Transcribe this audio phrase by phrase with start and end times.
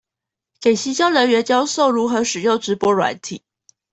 [0.59, 3.43] 給行銷人員教授如何使用直播軟體